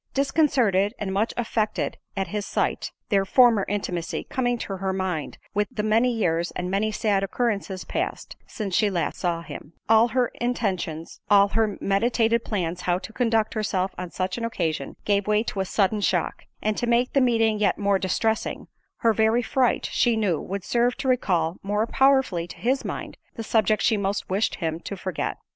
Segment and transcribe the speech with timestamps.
[0.15, 5.67] Disconcerted, and much affected at his sight, (their former intimacy coming to her mind with
[5.69, 10.29] the many years, and many sad occurrences passed, since she last saw him) all her
[10.41, 15.43] intentions, all her meditated plans how to conduct herself on such an occasion, gave way
[15.43, 18.67] to a sudden shock—and to make the meeting yet more distressing,
[19.01, 23.43] her very fright, she knew, would serve to recall more powerfully to his mind, the
[23.43, 25.37] subject she most wished him to forget.